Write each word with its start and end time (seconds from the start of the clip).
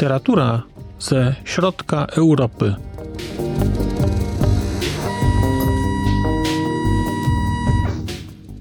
Literatura 0.00 0.62
ze 0.98 1.34
środka 1.44 2.06
Europy. 2.06 2.74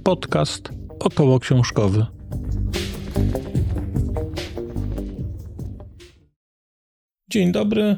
Podcast 0.04 0.70
około 1.00 1.40
książkowy. 1.40 2.06
Dzień 7.30 7.52
dobry. 7.52 7.98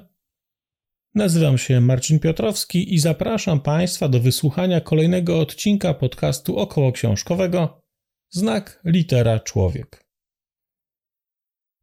Nazywam 1.15 1.57
się 1.57 1.81
Marcin 1.81 2.19
Piotrowski 2.19 2.93
i 2.93 2.99
zapraszam 2.99 3.59
Państwa 3.59 4.09
do 4.09 4.19
wysłuchania 4.19 4.81
kolejnego 4.81 5.39
odcinka 5.39 5.93
podcastu 5.93 6.57
około 6.57 6.91
książkowego 6.91 7.81
Znak 8.29 8.81
litera 8.85 9.39
człowiek. 9.39 10.10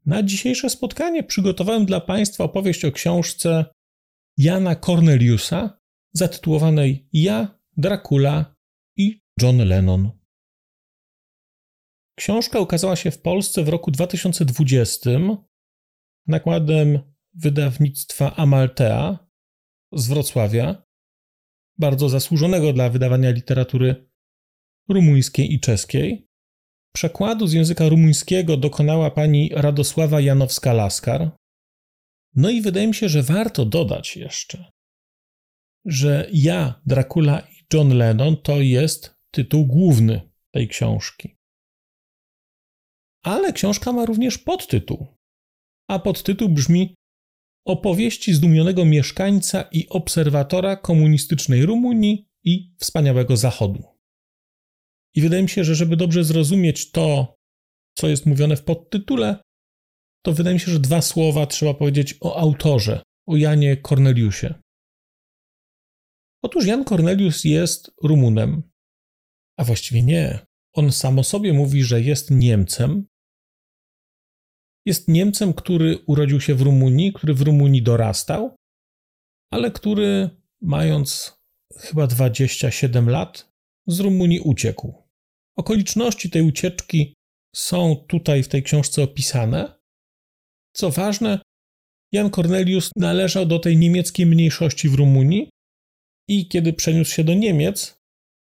Na 0.09 0.23
dzisiejsze 0.23 0.71
spotkanie 0.71 1.23
przygotowałem 1.23 1.87
dla 1.87 2.01
Państwa 2.01 2.45
opowieść 2.45 2.85
o 2.85 2.93
książce 2.93 3.65
Jana 4.37 4.77
Corneliusa 4.77 5.81
zatytułowanej 6.13 7.09
Ja, 7.13 7.61
Dracula 7.77 8.57
i 8.97 9.23
John 9.43 9.59
Lennon. 9.59 10.11
Książka 12.19 12.61
ukazała 12.61 12.97
się 12.97 13.11
w 13.11 13.23
Polsce 13.23 13.65
w 13.65 13.69
roku 13.69 13.91
2020 13.91 15.11
nakładem 16.27 16.99
wydawnictwa 17.35 18.37
Amaltea 18.37 19.19
z 19.93 20.09
Wrocławia, 20.09 20.83
bardzo 21.79 22.09
zasłużonego 22.09 22.73
dla 22.73 22.91
wydawania 22.91 23.31
literatury 23.31 24.11
rumuńskiej 24.89 25.55
i 25.55 25.61
czeskiej. 25.61 26.28
Przekładu 26.95 27.47
z 27.47 27.53
języka 27.53 27.89
rumuńskiego 27.89 28.57
dokonała 28.57 29.11
pani 29.11 29.51
Radosława 29.55 30.19
Janowska-Laskar. 30.19 31.31
No 32.35 32.51
i 32.51 32.63
wydaje 32.63 32.87
mi 32.87 32.95
się, 32.95 33.09
że 33.09 33.23
warto 33.23 33.65
dodać 33.65 34.17
jeszcze, 34.17 34.71
że 35.85 36.29
ja, 36.33 36.81
Dracula 36.87 37.41
i 37.41 37.75
John 37.75 37.97
Lennon 37.97 38.37
to 38.37 38.61
jest 38.61 39.15
tytuł 39.31 39.67
główny 39.67 40.31
tej 40.51 40.69
książki. 40.69 41.37
Ale 43.25 43.53
książka 43.53 43.93
ma 43.93 44.05
również 44.05 44.39
podtytuł. 44.39 45.07
A 45.91 45.99
podtytuł 45.99 46.49
brzmi 46.49 46.95
Opowieści 47.69 48.35
zdumionego 48.35 48.85
mieszkańca 48.85 49.63
i 49.63 49.89
obserwatora 49.89 50.77
komunistycznej 50.77 51.67
Rumunii 51.67 52.29
i 52.45 52.75
wspaniałego 52.79 53.37
Zachodu. 53.37 53.98
I 55.19 55.21
wydaje 55.21 55.43
mi 55.43 55.49
się, 55.49 55.65
że 55.65 55.75
żeby 55.75 55.97
dobrze 55.97 56.25
zrozumieć 56.25 56.91
to, 56.91 57.37
co 57.99 58.09
jest 58.09 58.27
mówione 58.27 58.57
w 58.57 58.65
podtytule, 58.65 59.43
to 60.27 60.33
wydaje 60.33 60.55
mi 60.55 60.61
się, 60.61 60.73
że 60.73 60.81
dwa 60.81 61.03
słowa 61.03 61.47
trzeba 61.47 61.75
powiedzieć 61.75 62.15
o 62.21 62.37
autorze, 62.37 63.03
o 63.29 63.37
Janie 63.37 63.77
Corneliusie. 63.77 64.55
Otóż 66.43 66.67
Jan 66.67 66.85
Cornelius 66.85 67.45
jest 67.45 67.91
Rumunem, 68.03 68.63
a 69.59 69.65
właściwie 69.65 70.03
nie. 70.03 70.47
On 70.75 70.93
sam 70.93 71.19
o 71.19 71.25
sobie 71.25 71.53
mówi, 71.53 71.83
że 71.83 72.01
jest 72.01 72.31
Niemcem. 72.31 73.07
Jest 74.87 75.09
Niemcem, 75.09 75.55
który 75.55 75.99
urodził 76.07 76.41
się 76.41 76.55
w 76.55 76.63
Rumunii, 76.63 77.13
który 77.13 77.35
w 77.35 77.43
Rumunii 77.43 77.83
dorastał, 77.83 78.57
ale 79.53 79.71
który, 79.71 80.31
mając 80.61 81.39
chyba 81.77 82.07
27 82.07 83.09
lat, 83.09 83.53
z 83.87 84.01
Rumunii 84.01 84.41
uciekł. 84.41 85.08
Okoliczności 85.59 86.31
tej 86.31 86.43
ucieczki 86.43 87.15
są 87.57 87.97
tutaj 88.09 88.43
w 88.43 88.49
tej 88.49 88.63
książce 88.63 89.03
opisane. 89.03 89.79
Co 90.73 90.91
ważne, 90.91 91.41
Jan 92.13 92.31
Cornelius 92.31 92.91
należał 92.97 93.47
do 93.47 93.59
tej 93.59 93.77
niemieckiej 93.77 94.27
mniejszości 94.27 94.89
w 94.89 94.95
Rumunii 94.95 95.51
i 96.29 96.49
kiedy 96.49 96.73
przeniósł 96.73 97.13
się 97.13 97.25
do 97.25 97.35
Niemiec, 97.35 97.99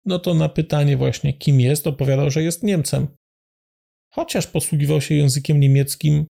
no 0.05 0.19
to 0.19 0.33
na 0.33 0.49
pytanie 0.49 0.97
właśnie 0.97 1.33
kim 1.33 1.59
jest, 1.59 1.87
opowiadał, 1.87 2.31
że 2.31 2.43
jest 2.43 2.63
Niemcem. 2.63 3.07
Chociaż 4.13 4.47
posługiwał 4.47 5.01
się 5.01 5.15
językiem 5.15 5.59
niemieckim, 5.59 6.27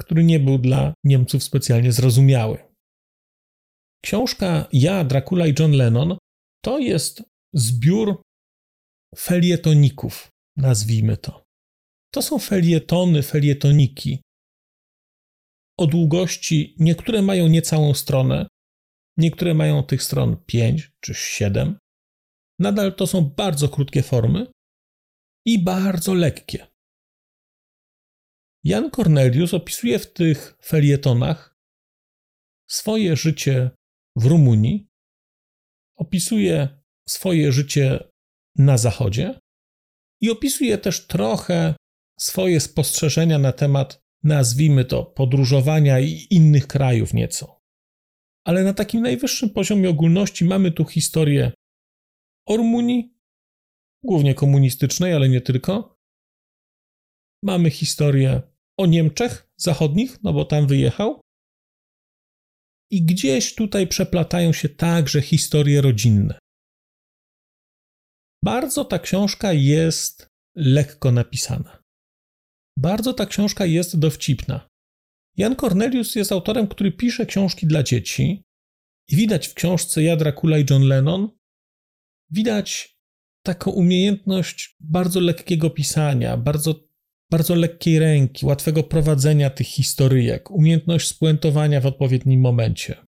który 0.00 0.24
nie 0.24 0.40
był 0.40 0.58
dla 0.58 0.94
Niemców 1.04 1.42
specjalnie 1.42 1.92
zrozumiały. 1.92 2.58
Książka 4.04 4.68
Ja, 4.72 5.04
Dracula 5.04 5.46
i 5.46 5.54
John 5.58 5.72
Lennon 5.72 6.16
to 6.64 6.78
jest 6.78 7.22
zbiór 7.54 8.22
felietoników, 9.16 10.28
nazwijmy 10.56 11.16
to. 11.16 11.44
To 12.14 12.22
są 12.22 12.38
felietony, 12.38 13.22
felietoniki. 13.22 14.22
O 15.78 15.86
długości 15.86 16.76
niektóre 16.78 17.22
mają 17.22 17.48
niecałą 17.48 17.94
stronę, 17.94 18.46
niektóre 19.16 19.54
mają 19.54 19.82
tych 19.82 20.02
stron 20.02 20.36
5 20.46 20.90
czy 21.00 21.14
7. 21.14 21.78
Nadal 22.58 22.94
to 22.94 23.06
są 23.06 23.24
bardzo 23.24 23.68
krótkie 23.68 24.02
formy 24.02 24.46
i 25.46 25.62
bardzo 25.62 26.14
lekkie. 26.14 26.66
Jan 28.64 28.90
Cornelius 28.90 29.54
opisuje 29.54 29.98
w 29.98 30.12
tych 30.12 30.56
felietonach 30.64 31.56
swoje 32.70 33.16
życie 33.16 33.70
w 34.16 34.24
Rumunii, 34.24 34.88
opisuje 35.96 36.82
swoje 37.08 37.52
życie 37.52 38.11
na 38.56 38.78
Zachodzie 38.78 39.40
i 40.20 40.30
opisuje 40.30 40.78
też 40.78 41.06
trochę 41.06 41.74
swoje 42.20 42.60
spostrzeżenia 42.60 43.38
na 43.38 43.52
temat, 43.52 44.02
nazwijmy 44.24 44.84
to, 44.84 45.04
podróżowania 45.04 46.00
i 46.00 46.26
innych 46.30 46.66
krajów 46.66 47.14
nieco. 47.14 47.60
Ale 48.46 48.64
na 48.64 48.74
takim 48.74 49.02
najwyższym 49.02 49.50
poziomie 49.50 49.90
ogólności 49.90 50.44
mamy 50.44 50.72
tu 50.72 50.84
historię 50.84 51.52
o 52.46 52.56
Rumunii, 52.56 53.14
głównie 54.04 54.34
komunistycznej, 54.34 55.14
ale 55.14 55.28
nie 55.28 55.40
tylko. 55.40 55.96
Mamy 57.44 57.70
historię 57.70 58.42
o 58.78 58.86
Niemczech 58.86 59.48
zachodnich, 59.56 60.22
no 60.22 60.32
bo 60.32 60.44
tam 60.44 60.66
wyjechał. 60.66 61.20
I 62.90 63.02
gdzieś 63.02 63.54
tutaj 63.54 63.86
przeplatają 63.86 64.52
się 64.52 64.68
także 64.68 65.22
historie 65.22 65.80
rodzinne. 65.80 66.38
Bardzo 68.44 68.84
ta 68.84 68.98
książka 68.98 69.52
jest 69.52 70.30
lekko 70.56 71.12
napisana. 71.12 71.82
Bardzo 72.78 73.14
ta 73.14 73.26
książka 73.26 73.66
jest 73.66 73.98
dowcipna. 73.98 74.68
Jan 75.36 75.56
Cornelius 75.56 76.14
jest 76.14 76.32
autorem, 76.32 76.68
który 76.68 76.92
pisze 76.92 77.26
książki 77.26 77.66
dla 77.66 77.82
dzieci 77.82 78.42
i 79.08 79.16
widać 79.16 79.48
w 79.48 79.54
książce 79.54 80.02
Ja, 80.02 80.16
Dracula 80.16 80.58
i 80.58 80.64
John 80.70 80.82
Lennon 80.82 81.28
widać 82.30 82.98
taką 83.42 83.70
umiejętność 83.70 84.76
bardzo 84.80 85.20
lekkiego 85.20 85.70
pisania, 85.70 86.36
bardzo, 86.36 86.88
bardzo 87.30 87.54
lekkiej 87.54 87.98
ręki, 87.98 88.46
łatwego 88.46 88.82
prowadzenia 88.82 89.50
tych 89.50 89.66
historyjek, 89.66 90.50
umiejętność 90.50 91.08
spuentowania 91.08 91.80
w 91.80 91.86
odpowiednim 91.86 92.40
momencie. 92.40 93.06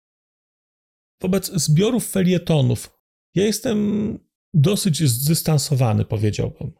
Wobec 1.22 1.53
zbiorów 1.53 2.11
felietonów 2.11 2.99
ja 3.34 3.44
jestem 3.44 4.19
dosyć 4.55 5.03
zdystansowany, 5.03 6.05
powiedziałbym. 6.05 6.73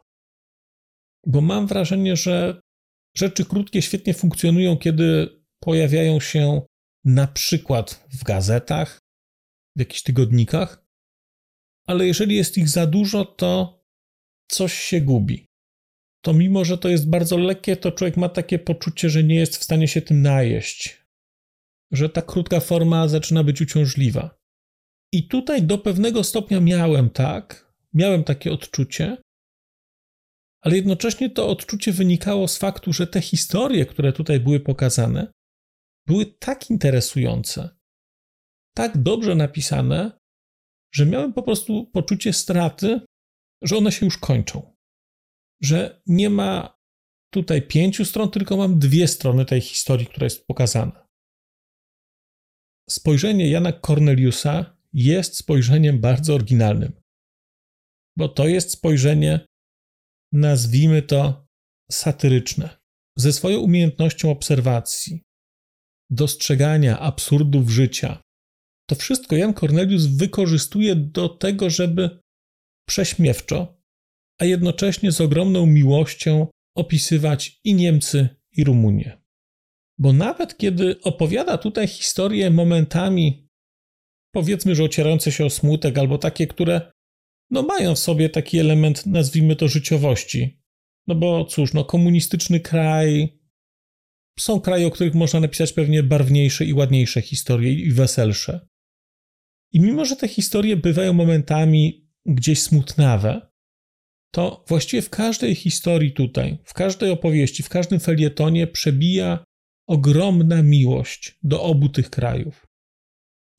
Bo 1.25 1.41
mam 1.41 1.67
wrażenie, 1.67 2.15
że 2.15 2.61
rzeczy 3.17 3.45
krótkie 3.45 3.81
świetnie 3.81 4.13
funkcjonują, 4.13 4.77
kiedy 4.77 5.27
pojawiają 5.59 6.19
się 6.19 6.61
na 7.05 7.27
przykład 7.27 8.07
w 8.13 8.23
gazetach, 8.23 8.99
w 9.75 9.79
jakichś 9.79 10.03
tygodnikach, 10.03 10.85
ale 11.87 12.07
jeżeli 12.07 12.35
jest 12.35 12.57
ich 12.57 12.69
za 12.69 12.87
dużo, 12.87 13.25
to 13.25 13.83
coś 14.51 14.73
się 14.73 15.01
gubi. 15.01 15.45
To 16.21 16.33
mimo, 16.33 16.65
że 16.65 16.77
to 16.77 16.89
jest 16.89 17.09
bardzo 17.09 17.37
lekkie, 17.37 17.77
to 17.77 17.91
człowiek 17.91 18.17
ma 18.17 18.29
takie 18.29 18.59
poczucie, 18.59 19.09
że 19.09 19.23
nie 19.23 19.35
jest 19.35 19.57
w 19.57 19.63
stanie 19.63 19.87
się 19.87 20.01
tym 20.01 20.21
najeść, 20.21 21.05
że 21.91 22.09
ta 22.09 22.21
krótka 22.21 22.59
forma 22.59 23.07
zaczyna 23.07 23.43
być 23.43 23.61
uciążliwa. 23.61 24.38
I 25.13 25.27
tutaj 25.27 25.63
do 25.63 25.77
pewnego 25.77 26.23
stopnia 26.23 26.59
miałem 26.59 27.09
tak, 27.09 27.73
miałem 27.93 28.23
takie 28.23 28.51
odczucie, 28.51 29.17
ale 30.61 30.75
jednocześnie 30.75 31.29
to 31.29 31.49
odczucie 31.49 31.91
wynikało 31.91 32.47
z 32.47 32.57
faktu, 32.57 32.93
że 32.93 33.07
te 33.07 33.21
historie, 33.21 33.85
które 33.85 34.13
tutaj 34.13 34.39
były 34.39 34.59
pokazane, 34.59 35.31
były 36.07 36.25
tak 36.25 36.69
interesujące, 36.69 37.69
tak 38.75 38.97
dobrze 38.97 39.35
napisane, 39.35 40.19
że 40.93 41.05
miałem 41.05 41.33
po 41.33 41.43
prostu 41.43 41.85
poczucie 41.85 42.33
straty, 42.33 43.01
że 43.61 43.77
one 43.77 43.91
się 43.91 44.05
już 44.05 44.17
kończą. 44.17 44.75
Że 45.61 46.01
nie 46.07 46.29
ma 46.29 46.79
tutaj 47.33 47.67
pięciu 47.67 48.05
stron, 48.05 48.31
tylko 48.31 48.57
mam 48.57 48.79
dwie 48.79 49.07
strony 49.07 49.45
tej 49.45 49.61
historii, 49.61 50.07
która 50.07 50.23
jest 50.23 50.47
pokazana. 50.47 51.07
Spojrzenie 52.89 53.49
Jana 53.49 53.73
Corneliusa 53.73 54.78
jest 54.93 55.37
spojrzeniem 55.37 55.99
bardzo 55.99 56.35
oryginalnym, 56.35 57.01
bo 58.17 58.29
to 58.29 58.47
jest 58.47 58.71
spojrzenie, 58.71 59.45
nazwijmy 60.33 61.01
to 61.01 61.47
satyryczne, 61.91 62.77
ze 63.17 63.33
swoją 63.33 63.59
umiejętnością 63.59 64.31
obserwacji, 64.31 65.23
dostrzegania 66.09 66.99
absurdów 66.99 67.69
życia. 67.69 68.21
To 68.89 68.95
wszystko 68.95 69.35
Jan 69.35 69.53
Cornelius 69.53 70.05
wykorzystuje 70.05 70.95
do 70.95 71.29
tego, 71.29 71.69
żeby 71.69 72.19
prześmiewczo, 72.87 73.81
a 74.39 74.45
jednocześnie 74.45 75.11
z 75.11 75.21
ogromną 75.21 75.65
miłością 75.65 76.47
opisywać 76.75 77.59
i 77.63 77.73
Niemcy, 77.73 78.29
i 78.51 78.63
Rumunię. 78.63 79.21
Bo 79.97 80.13
nawet 80.13 80.57
kiedy 80.57 81.01
opowiada 81.01 81.57
tutaj 81.57 81.87
historie 81.87 82.51
momentami, 82.51 83.48
powiedzmy, 84.31 84.75
że 84.75 84.83
ocierające 84.83 85.31
się 85.31 85.45
o 85.45 85.49
smutek, 85.49 85.97
albo 85.97 86.17
takie, 86.17 86.47
które 86.47 86.91
no 87.51 87.63
mają 87.63 87.95
w 87.95 87.99
sobie 87.99 88.29
taki 88.29 88.59
element, 88.59 89.05
nazwijmy 89.05 89.55
to, 89.55 89.67
życiowości. 89.67 90.61
No 91.07 91.15
bo 91.15 91.45
cóż, 91.45 91.73
no 91.73 91.85
komunistyczny 91.85 92.59
kraj, 92.59 93.39
są 94.39 94.61
kraje, 94.61 94.87
o 94.87 94.91
których 94.91 95.15
można 95.15 95.39
napisać 95.39 95.73
pewnie 95.73 96.03
barwniejsze 96.03 96.65
i 96.65 96.73
ładniejsze 96.73 97.21
historie 97.21 97.73
i 97.73 97.91
weselsze. 97.91 98.67
I 99.71 99.79
mimo, 99.79 100.05
że 100.05 100.15
te 100.15 100.27
historie 100.27 100.77
bywają 100.77 101.13
momentami 101.13 102.09
gdzieś 102.25 102.61
smutnawe, 102.61 103.49
to 104.31 104.65
właściwie 104.67 105.01
w 105.01 105.09
każdej 105.09 105.55
historii 105.55 106.11
tutaj, 106.11 106.57
w 106.63 106.73
każdej 106.73 107.11
opowieści, 107.11 107.63
w 107.63 107.69
każdym 107.69 107.99
felietonie 107.99 108.67
przebija 108.67 109.43
ogromna 109.87 110.63
miłość 110.63 111.37
do 111.43 111.63
obu 111.63 111.89
tych 111.89 112.09
krajów. 112.09 112.68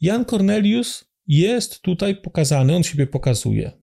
Jan 0.01 0.25
Cornelius 0.25 1.05
jest 1.27 1.83
tutaj 1.83 2.21
pokazany, 2.23 2.77
on 2.77 2.83
siebie 2.83 3.07
pokazuje, 3.07 3.81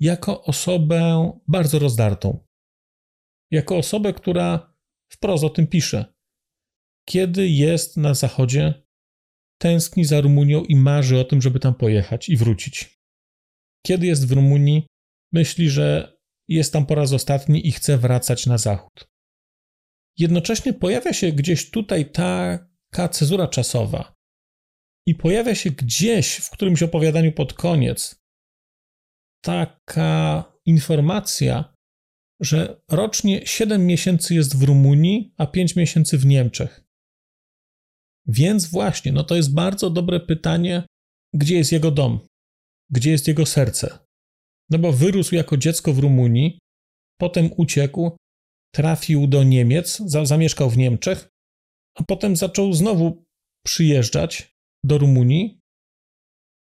jako 0.00 0.44
osobę 0.44 1.32
bardzo 1.48 1.78
rozdartą. 1.78 2.46
Jako 3.50 3.76
osobę, 3.76 4.12
która 4.12 4.74
wprost 5.12 5.44
o 5.44 5.50
tym 5.50 5.66
pisze. 5.66 6.14
Kiedy 7.08 7.48
jest 7.48 7.96
na 7.96 8.14
zachodzie, 8.14 8.82
tęskni 9.58 10.04
za 10.04 10.20
Rumunią 10.20 10.64
i 10.64 10.76
marzy 10.76 11.18
o 11.18 11.24
tym, 11.24 11.42
żeby 11.42 11.60
tam 11.60 11.74
pojechać 11.74 12.28
i 12.28 12.36
wrócić. 12.36 13.02
Kiedy 13.86 14.06
jest 14.06 14.28
w 14.28 14.32
Rumunii, 14.32 14.86
myśli, 15.32 15.70
że 15.70 16.18
jest 16.48 16.72
tam 16.72 16.86
po 16.86 16.94
raz 16.94 17.12
ostatni 17.12 17.66
i 17.66 17.72
chce 17.72 17.98
wracać 17.98 18.46
na 18.46 18.58
zachód. 18.58 19.08
Jednocześnie 20.18 20.72
pojawia 20.72 21.12
się 21.12 21.32
gdzieś 21.32 21.70
tutaj 21.70 22.10
taka 22.10 23.08
cezura 23.08 23.48
czasowa 23.48 24.21
i 25.06 25.14
pojawia 25.14 25.54
się 25.54 25.70
gdzieś 25.70 26.36
w 26.36 26.50
którymś 26.50 26.82
opowiadaniu 26.82 27.32
pod 27.32 27.52
koniec 27.52 28.22
taka 29.44 30.44
informacja, 30.66 31.74
że 32.40 32.82
rocznie 32.90 33.46
7 33.46 33.86
miesięcy 33.86 34.34
jest 34.34 34.56
w 34.58 34.62
Rumunii, 34.62 35.34
a 35.38 35.46
5 35.46 35.76
miesięcy 35.76 36.18
w 36.18 36.26
Niemczech. 36.26 36.84
Więc 38.26 38.66
właśnie, 38.66 39.12
no 39.12 39.24
to 39.24 39.36
jest 39.36 39.54
bardzo 39.54 39.90
dobre 39.90 40.20
pytanie, 40.20 40.86
gdzie 41.34 41.56
jest 41.56 41.72
jego 41.72 41.90
dom, 41.90 42.28
gdzie 42.90 43.10
jest 43.10 43.28
jego 43.28 43.46
serce. 43.46 43.98
No 44.70 44.78
bo 44.78 44.92
wyrósł 44.92 45.34
jako 45.34 45.56
dziecko 45.56 45.92
w 45.92 45.98
Rumunii, 45.98 46.58
potem 47.20 47.50
uciekł, 47.56 48.16
trafił 48.74 49.26
do 49.26 49.44
Niemiec, 49.44 50.02
zamieszkał 50.24 50.70
w 50.70 50.76
Niemczech, 50.76 51.28
a 51.98 52.02
potem 52.02 52.36
zaczął 52.36 52.72
znowu 52.72 53.24
przyjeżdżać 53.66 54.51
do 54.84 54.98
Rumunii. 54.98 55.60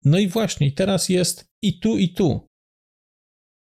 No 0.06 0.19
i 0.19 0.27
właśnie, 0.27 0.71
teraz 0.71 1.10
jest 1.10 1.45
i 1.63 1.80
tu, 1.80 1.98
i 1.98 2.10
tu. 2.10 2.48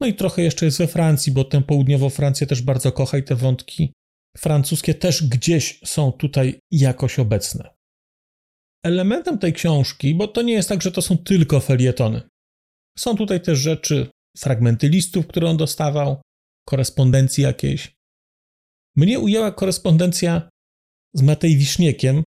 No 0.01 0.07
i 0.07 0.15
trochę 0.15 0.43
jeszcze 0.43 0.65
jest 0.67 0.79
we 0.79 0.87
Francji, 0.87 1.33
bo 1.33 1.45
tę 1.45 1.63
południową 1.63 2.11
Francję 2.11 2.47
też 2.47 2.63
bardzo 2.63 2.93
kocha 2.93 3.19
i 3.19 3.23
te 3.23 3.35
wątki 3.35 3.93
francuskie 4.37 4.95
też 4.95 5.29
gdzieś 5.29 5.81
są 5.85 6.13
tutaj 6.13 6.61
jakoś 6.71 7.19
obecne. 7.19 7.75
Elementem 8.85 9.39
tej 9.39 9.53
książki, 9.53 10.15
bo 10.15 10.29
to 10.29 10.43
nie 10.43 10.53
jest 10.53 10.69
tak, 10.69 10.83
że 10.83 10.93
to 10.93 11.03
są 11.03 11.19
tylko 11.19 11.61
felietony. 11.61 12.23
Są 12.99 13.17
tutaj 13.17 13.41
też 13.41 13.59
rzeczy, 13.59 14.11
fragmenty 14.39 14.89
listów, 14.89 15.27
które 15.27 15.51
on 15.51 15.57
dostawał, 15.57 16.23
korespondencji 16.69 17.45
jakiejś. 17.45 17.95
Mnie 18.97 19.19
ujęła 19.21 19.53
korespondencja 19.53 20.49
z 21.15 21.23
Matej 21.23 21.57
Wiszniekiem, 21.57 22.23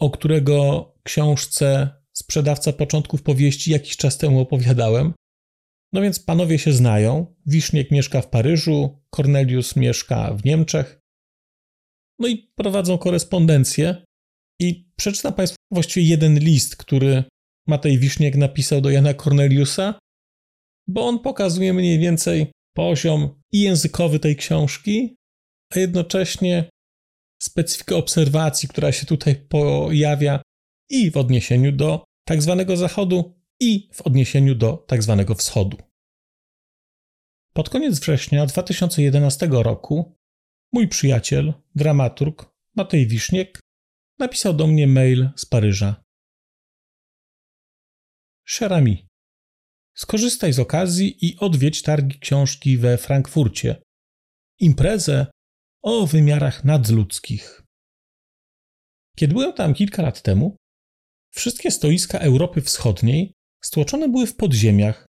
o 0.00 0.10
którego 0.10 0.86
książce 1.08 1.90
Sprzedawca 2.16 2.72
początków 2.72 3.22
powieści 3.22 3.72
jakiś 3.72 3.96
czas 3.96 4.18
temu 4.18 4.40
opowiadałem. 4.40 5.14
No 5.92 6.00
więc 6.02 6.20
panowie 6.20 6.58
się 6.58 6.72
znają. 6.72 7.34
Wiszniek 7.46 7.90
mieszka 7.90 8.20
w 8.20 8.30
Paryżu, 8.30 9.02
Cornelius 9.16 9.76
mieszka 9.76 10.34
w 10.34 10.44
Niemczech. 10.44 11.00
No 12.18 12.28
i 12.28 12.52
prowadzą 12.54 12.98
korespondencję. 12.98 14.04
I 14.60 14.90
przeczytam 14.96 15.34
Państwu 15.34 15.56
właściwie 15.72 16.06
jeden 16.06 16.38
list, 16.38 16.76
który 16.76 17.24
Matej 17.68 17.98
Wiszniek 17.98 18.36
napisał 18.36 18.80
do 18.80 18.90
Jana 18.90 19.14
Corneliusa, 19.14 19.98
bo 20.88 21.06
on 21.06 21.18
pokazuje 21.18 21.72
mniej 21.72 21.98
więcej 21.98 22.52
poziom 22.76 23.42
i 23.52 23.60
językowy 23.60 24.18
tej 24.18 24.36
książki, 24.36 25.16
a 25.74 25.78
jednocześnie 25.78 26.70
specyfikę 27.42 27.96
obserwacji, 27.96 28.68
która 28.68 28.92
się 28.92 29.06
tutaj 29.06 29.34
pojawia 29.36 30.42
i 30.90 31.10
w 31.10 31.16
odniesieniu 31.16 31.72
do 31.72 32.04
tak 32.24 32.42
zwanego 32.42 32.76
zachodu, 32.76 33.38
i 33.60 33.90
w 33.92 34.02
odniesieniu 34.02 34.54
do 34.54 34.76
tak 34.76 35.02
zwanego 35.02 35.34
wschodu. 35.34 35.76
Pod 37.52 37.70
koniec 37.70 38.00
września 38.00 38.46
2011 38.46 39.48
roku 39.50 40.16
mój 40.72 40.88
przyjaciel, 40.88 41.54
dramaturg 41.74 42.50
Matej 42.76 43.06
Wiszniek 43.06 43.60
napisał 44.18 44.54
do 44.54 44.66
mnie 44.66 44.86
mail 44.86 45.30
z 45.36 45.46
Paryża. 45.46 46.02
Szerami, 48.44 49.06
skorzystaj 49.94 50.52
z 50.52 50.58
okazji 50.58 51.26
i 51.26 51.38
odwiedź 51.38 51.82
targi 51.82 52.18
książki 52.18 52.78
we 52.78 52.98
Frankfurcie. 52.98 53.82
Imprezę 54.60 55.26
o 55.82 56.06
wymiarach 56.06 56.64
nadludzkich. 56.64 57.62
Kiedy 59.16 59.32
byłem 59.34 59.52
tam 59.52 59.74
kilka 59.74 60.02
lat 60.02 60.22
temu, 60.22 60.56
wszystkie 61.38 61.70
stoiska 61.70 62.18
Europy 62.18 62.60
Wschodniej 62.60 63.32
stłoczone 63.64 64.08
były 64.08 64.26
w 64.26 64.36
podziemiach, 64.36 65.06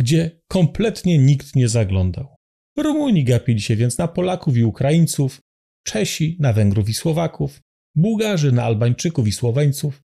gdzie 0.00 0.40
kompletnie 0.48 1.18
nikt 1.18 1.56
nie 1.56 1.68
zaglądał. 1.68 2.36
Rumuni 2.78 3.24
gapili 3.24 3.60
się 3.60 3.76
więc 3.76 3.98
na 3.98 4.08
Polaków 4.08 4.56
i 4.56 4.64
Ukraińców, 4.64 5.40
Czesi 5.86 6.36
na 6.40 6.52
Węgrów 6.52 6.88
i 6.88 6.94
Słowaków, 6.94 7.60
Bułgarzy 7.96 8.52
na 8.52 8.64
Albańczyków 8.64 9.28
i 9.28 9.32
Słoweńców, 9.32 10.00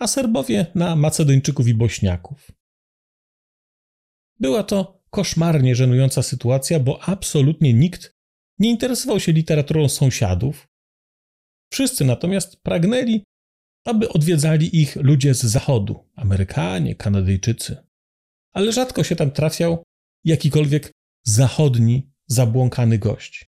a 0.00 0.06
Serbowie 0.06 0.66
na 0.74 0.96
Macedończyków 0.96 1.68
i 1.68 1.74
Bośniaków. 1.74 2.50
Była 4.40 4.62
to 4.62 5.02
koszmarnie 5.10 5.74
żenująca 5.74 6.22
sytuacja, 6.22 6.80
bo 6.80 7.02
absolutnie 7.02 7.74
nikt 7.74 8.12
nie 8.58 8.70
interesował 8.70 9.20
się 9.20 9.32
literaturą 9.32 9.88
sąsiadów. 9.88 10.66
Wszyscy 11.72 12.04
natomiast 12.04 12.60
pragnęli, 12.62 13.24
aby 13.88 14.08
odwiedzali 14.08 14.80
ich 14.80 14.96
ludzie 14.96 15.34
z 15.34 15.42
zachodu 15.42 16.04
Amerykanie, 16.16 16.94
Kanadyjczycy. 16.94 17.76
Ale 18.52 18.72
rzadko 18.72 19.04
się 19.04 19.16
tam 19.16 19.30
trafiał 19.30 19.82
jakikolwiek 20.24 20.92
zachodni, 21.26 22.10
zabłąkany 22.26 22.98
gość. 22.98 23.46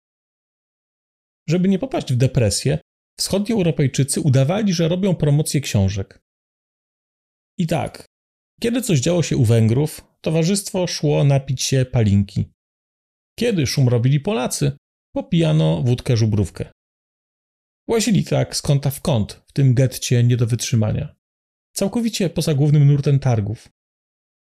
Żeby 1.48 1.68
nie 1.68 1.78
popaść 1.78 2.12
w 2.12 2.16
depresję, 2.16 2.78
wschodni 3.18 3.54
Europejczycy 3.54 4.20
udawali, 4.20 4.72
że 4.72 4.88
robią 4.88 5.14
promocję 5.14 5.60
książek. 5.60 6.20
I 7.58 7.66
tak, 7.66 8.06
kiedy 8.60 8.82
coś 8.82 9.00
działo 9.00 9.22
się 9.22 9.36
u 9.36 9.44
Węgrów, 9.44 10.04
towarzystwo 10.20 10.86
szło 10.86 11.24
napić 11.24 11.62
się 11.62 11.84
palinki. 11.84 12.44
Kiedy 13.38 13.66
szum 13.66 13.88
robili 13.88 14.20
Polacy, 14.20 14.72
popijano 15.14 15.82
wódkę 15.82 16.16
żubrówkę. 16.16 16.70
Łazili 17.90 18.24
tak 18.24 18.56
z 18.56 18.62
kąta 18.62 18.90
w 18.90 19.00
kąt 19.00 19.32
w 19.32 19.52
tym 19.52 19.74
getcie 19.74 20.24
nie 20.24 20.36
do 20.36 20.46
wytrzymania. 20.46 21.16
Całkowicie 21.72 22.30
poza 22.30 22.54
głównym 22.54 22.86
nurtem 22.86 23.18
targów. 23.18 23.68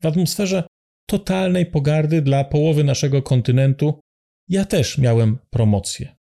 W 0.02 0.06
atmosferze 0.06 0.68
totalnej 1.10 1.66
pogardy 1.66 2.22
dla 2.22 2.44
połowy 2.44 2.84
naszego 2.84 3.22
kontynentu 3.22 4.00
ja 4.48 4.66
też 4.66 4.98
miałem 4.98 5.38
promocję. 5.50 6.16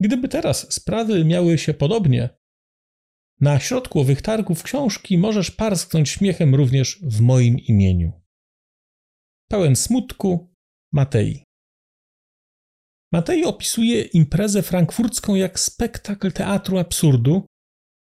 Gdyby 0.00 0.28
teraz 0.28 0.72
sprawy 0.74 1.24
miały 1.24 1.58
się 1.58 1.74
podobnie, 1.74 2.28
na 3.40 3.60
środku 3.60 4.00
owych 4.00 4.22
targów 4.22 4.62
książki 4.62 5.18
możesz 5.18 5.50
parsknąć 5.50 6.08
śmiechem 6.08 6.54
również 6.54 6.98
w 7.02 7.20
moim 7.20 7.58
imieniu. 7.58 8.12
Pełen 9.50 9.76
smutku, 9.76 10.54
Matei. 10.92 11.45
Matei 13.12 13.44
opisuje 13.44 14.02
imprezę 14.02 14.62
frankfurcką 14.62 15.34
jak 15.34 15.60
spektakl 15.60 16.32
teatru 16.32 16.78
absurdu, 16.78 17.46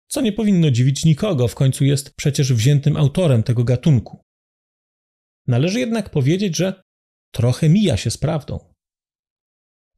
co 0.08 0.20
nie 0.20 0.32
powinno 0.32 0.70
dziwić 0.70 1.04
nikogo, 1.04 1.48
w 1.48 1.54
końcu 1.54 1.84
jest 1.84 2.14
przecież 2.16 2.52
wziętym 2.52 2.96
autorem 2.96 3.42
tego 3.42 3.64
gatunku. 3.64 4.22
Należy 5.46 5.80
jednak 5.80 6.10
powiedzieć, 6.10 6.56
że 6.56 6.82
trochę 7.34 7.68
mija 7.68 7.96
się 7.96 8.10
z 8.10 8.18
prawdą. 8.18 8.72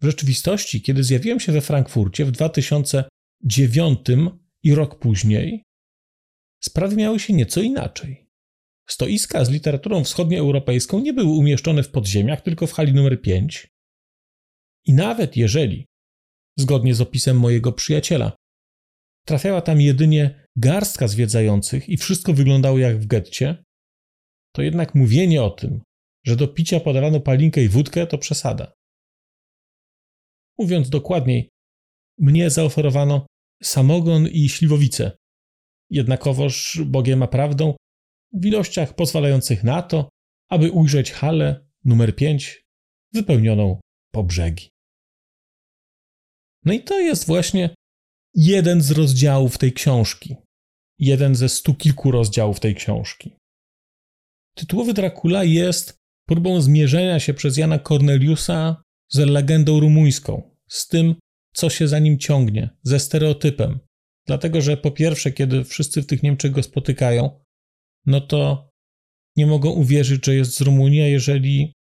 W 0.00 0.04
rzeczywistości, 0.04 0.82
kiedy 0.82 1.04
zjawiłem 1.04 1.40
się 1.40 1.52
we 1.52 1.60
Frankfurcie 1.60 2.24
w 2.24 2.30
2000 2.30 3.04
dziewiątym 3.44 4.44
i 4.62 4.74
rok 4.74 4.98
później 4.98 5.64
sprawy 6.64 6.96
miały 6.96 7.20
się 7.20 7.32
nieco 7.32 7.60
inaczej. 7.60 8.30
Stoiska 8.88 9.44
z 9.44 9.50
literaturą 9.50 10.04
wschodnioeuropejską 10.04 11.00
nie 11.00 11.12
były 11.12 11.32
umieszczone 11.32 11.82
w 11.82 11.90
podziemiach, 11.90 12.40
tylko 12.40 12.66
w 12.66 12.72
hali 12.72 12.92
numer 12.92 13.22
5. 13.22 13.73
I 14.86 14.92
nawet 14.92 15.36
jeżeli, 15.36 15.86
zgodnie 16.58 16.94
z 16.94 17.00
opisem 17.00 17.38
mojego 17.38 17.72
przyjaciela, 17.72 18.36
trafiała 19.26 19.60
tam 19.60 19.80
jedynie 19.80 20.46
garstka 20.56 21.08
zwiedzających 21.08 21.88
i 21.88 21.96
wszystko 21.96 22.32
wyglądało 22.32 22.78
jak 22.78 22.98
w 23.00 23.06
getcie, 23.06 23.64
to 24.54 24.62
jednak 24.62 24.94
mówienie 24.94 25.42
o 25.42 25.50
tym, 25.50 25.82
że 26.26 26.36
do 26.36 26.48
picia 26.48 26.80
podawano 26.80 27.20
palinkę 27.20 27.62
i 27.64 27.68
wódkę, 27.68 28.06
to 28.06 28.18
przesada. 28.18 28.72
Mówiąc 30.58 30.90
dokładniej, 30.90 31.48
mnie 32.18 32.50
zaoferowano 32.50 33.26
samogon 33.62 34.28
i 34.28 34.48
śliwowice. 34.48 35.16
Jednakowoż 35.90 36.80
Bogiem 36.86 37.18
ma 37.18 37.26
prawdą 37.28 37.76
w 38.32 38.46
ilościach 38.46 38.94
pozwalających 38.94 39.64
na 39.64 39.82
to, 39.82 40.08
aby 40.50 40.70
ujrzeć 40.70 41.12
halę 41.12 41.66
numer 41.84 42.16
5 42.16 42.62
wypełnioną 43.12 43.80
po 44.12 44.24
brzegi. 44.24 44.73
No 46.64 46.72
i 46.72 46.80
to 46.80 47.00
jest 47.00 47.26
właśnie 47.26 47.74
jeden 48.34 48.82
z 48.82 48.90
rozdziałów 48.90 49.58
tej 49.58 49.72
książki. 49.72 50.36
Jeden 50.98 51.34
ze 51.34 51.48
stu 51.48 51.74
kilku 51.74 52.10
rozdziałów 52.10 52.60
tej 52.60 52.74
książki. 52.74 53.36
Tytułowy 54.56 54.94
Dracula 54.94 55.44
jest 55.44 55.96
próbą 56.28 56.60
zmierzenia 56.60 57.20
się 57.20 57.34
przez 57.34 57.56
Jana 57.56 57.78
Corneliusa 57.78 58.82
z 59.08 59.18
legendą 59.18 59.80
rumuńską, 59.80 60.56
z 60.68 60.88
tym, 60.88 61.14
co 61.54 61.70
się 61.70 61.88
za 61.88 61.98
nim 61.98 62.18
ciągnie, 62.18 62.70
ze 62.82 63.00
stereotypem. 63.00 63.78
Dlatego, 64.26 64.60
że 64.60 64.76
po 64.76 64.90
pierwsze, 64.90 65.32
kiedy 65.32 65.64
wszyscy 65.64 66.02
w 66.02 66.06
tych 66.06 66.22
Niemczech 66.22 66.52
go 66.52 66.62
spotykają, 66.62 67.40
no 68.06 68.20
to 68.20 68.70
nie 69.36 69.46
mogą 69.46 69.70
uwierzyć, 69.70 70.26
że 70.26 70.34
jest 70.34 70.56
z 70.56 70.60
Rumunii, 70.60 71.02
a 71.02 71.06
jeżeli 71.06 71.72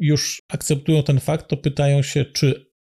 już 0.00 0.42
akceptują 0.48 1.02
ten 1.02 1.20
fakt, 1.20 1.48
to 1.48 1.56
pytają 1.56 2.02
się, 2.02 2.24
czy 2.24 2.73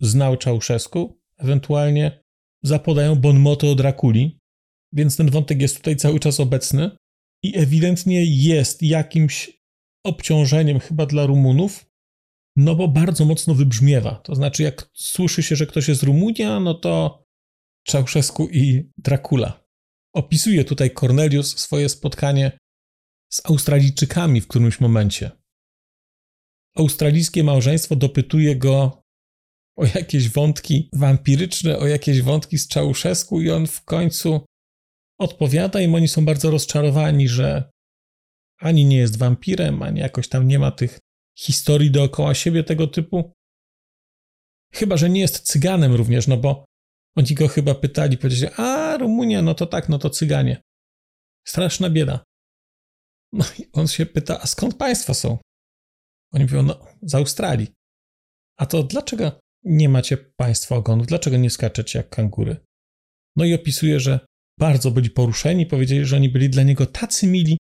znał 0.00 0.36
Czałszewsku, 0.36 1.20
ewentualnie 1.38 2.22
zapodają 2.62 3.16
bon 3.16 3.38
motto 3.38 3.70
o 3.70 3.74
Drakuli, 3.74 4.38
więc 4.92 5.16
ten 5.16 5.30
wątek 5.30 5.60
jest 5.60 5.76
tutaj 5.76 5.96
cały 5.96 6.20
czas 6.20 6.40
obecny 6.40 6.90
i 7.42 7.58
ewidentnie 7.58 8.24
jest 8.24 8.82
jakimś 8.82 9.60
obciążeniem 10.04 10.80
chyba 10.80 11.06
dla 11.06 11.26
Rumunów, 11.26 11.86
no 12.56 12.74
bo 12.74 12.88
bardzo 12.88 13.24
mocno 13.24 13.54
wybrzmiewa. 13.54 14.14
To 14.14 14.34
znaczy, 14.34 14.62
jak 14.62 14.90
słyszy 14.94 15.42
się, 15.42 15.56
że 15.56 15.66
ktoś 15.66 15.88
jest 15.88 16.00
z 16.00 16.04
Rumunia, 16.04 16.60
no 16.60 16.74
to 16.74 17.24
Czałszewsku 17.86 18.48
i 18.48 18.90
Dracula. 18.98 19.66
Opisuje 20.14 20.64
tutaj 20.64 20.90
Cornelius 20.90 21.58
swoje 21.58 21.88
spotkanie 21.88 22.58
z 23.32 23.46
Australijczykami 23.46 24.40
w 24.40 24.48
którymś 24.48 24.80
momencie. 24.80 25.30
Australijskie 26.76 27.44
małżeństwo 27.44 27.96
dopytuje 27.96 28.56
go 28.56 29.02
o 29.76 29.84
jakieś 29.84 30.28
wątki 30.28 30.88
wampiryczne, 30.92 31.78
o 31.78 31.86
jakieś 31.86 32.22
wątki 32.22 32.58
z 32.58 32.68
Czałszewsku 32.68 33.40
i 33.40 33.50
on 33.50 33.66
w 33.66 33.84
końcu 33.84 34.46
odpowiada 35.20 35.80
im 35.80 35.94
oni 35.94 36.08
są 36.08 36.24
bardzo 36.24 36.50
rozczarowani, 36.50 37.28
że 37.28 37.70
ani 38.60 38.84
nie 38.84 38.96
jest 38.96 39.18
wampirem, 39.18 39.82
ani 39.82 40.00
jakoś 40.00 40.28
tam 40.28 40.48
nie 40.48 40.58
ma 40.58 40.70
tych 40.70 40.98
historii 41.38 41.90
dookoła 41.90 42.34
siebie 42.34 42.64
tego 42.64 42.86
typu. 42.86 43.32
Chyba, 44.72 44.96
że 44.96 45.10
nie 45.10 45.20
jest 45.20 45.46
cyganem 45.46 45.94
również, 45.94 46.26
no 46.26 46.36
bo 46.36 46.64
oni 47.16 47.34
go 47.34 47.48
chyba 47.48 47.74
pytali, 47.74 48.18
powiedzieli, 48.18 48.52
a 48.56 48.96
Rumunia, 48.96 49.42
no 49.42 49.54
to 49.54 49.66
tak, 49.66 49.88
no 49.88 49.98
to 49.98 50.10
cyganie. 50.10 50.62
Straszna 51.46 51.90
bieda. 51.90 52.24
No 53.32 53.44
i 53.58 53.68
on 53.72 53.88
się 53.88 54.06
pyta, 54.06 54.40
a 54.40 54.46
skąd 54.46 54.76
państwa 54.76 55.14
są? 55.14 55.38
Oni 56.32 56.44
mówią, 56.44 56.62
no 56.62 56.86
z 57.02 57.14
Australii. 57.14 57.72
A 58.58 58.66
to 58.66 58.82
dlaczego 58.82 59.40
nie 59.66 59.88
macie 59.88 60.16
państwa 60.16 60.76
ogonów? 60.76 61.06
Dlaczego 61.06 61.36
nie 61.36 61.50
skaczecie 61.50 61.98
jak 61.98 62.08
kangury? 62.08 62.56
No 63.36 63.44
i 63.44 63.54
opisuje, 63.54 64.00
że 64.00 64.20
bardzo 64.60 64.90
byli 64.90 65.10
poruszeni, 65.10 65.66
powiedzieli, 65.66 66.04
że 66.04 66.16
oni 66.16 66.28
byli 66.28 66.50
dla 66.50 66.62
niego 66.62 66.86
tacy 66.86 67.26
mili, 67.26 67.58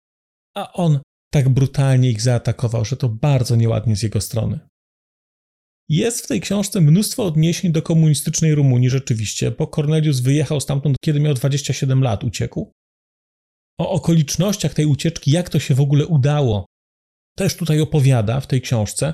a 0.57 0.73
on 0.73 0.99
tak 1.33 1.49
brutalnie 1.49 2.09
ich 2.09 2.21
zaatakował, 2.21 2.85
że 2.85 2.97
to 2.97 3.09
bardzo 3.09 3.55
nieładnie 3.55 3.95
z 3.95 4.03
jego 4.03 4.21
strony. 4.21 4.59
Jest 5.89 6.21
w 6.21 6.27
tej 6.27 6.41
książce 6.41 6.81
mnóstwo 6.81 7.25
odniesień 7.25 7.71
do 7.71 7.81
komunistycznej 7.81 8.55
Rumunii 8.55 8.89
rzeczywiście, 8.89 9.51
bo 9.51 9.67
Cornelius 9.67 10.19
wyjechał 10.19 10.61
stamtąd, 10.61 10.97
kiedy 11.05 11.19
miał 11.19 11.33
27 11.33 12.01
lat, 12.03 12.23
uciekł. 12.23 12.71
O 13.79 13.89
okolicznościach 13.89 14.73
tej 14.73 14.85
ucieczki, 14.85 15.31
jak 15.31 15.49
to 15.49 15.59
się 15.59 15.75
w 15.75 15.81
ogóle 15.81 16.07
udało, 16.07 16.65
też 17.37 17.55
tutaj 17.55 17.81
opowiada 17.81 18.41
w 18.41 18.47
tej 18.47 18.61
książce. 18.61 19.13